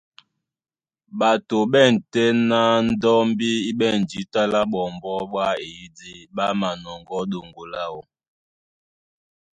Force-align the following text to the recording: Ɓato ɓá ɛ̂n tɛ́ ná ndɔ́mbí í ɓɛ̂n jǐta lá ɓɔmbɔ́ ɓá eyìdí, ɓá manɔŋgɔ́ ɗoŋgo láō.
Ɓato 1.17 1.57
ɓá 1.71 1.81
ɛ̂n 1.87 1.95
tɛ́ 2.11 2.27
ná 2.49 2.59
ndɔ́mbí 2.87 3.49
í 3.69 3.71
ɓɛ̂n 3.79 3.95
jǐta 4.09 4.41
lá 4.53 4.61
ɓɔmbɔ́ 4.71 5.17
ɓá 5.33 5.45
eyìdí, 5.65 6.11
ɓá 6.35 6.45
manɔŋgɔ́ 6.59 7.21
ɗoŋgo 7.31 7.63
láō. 7.73 7.99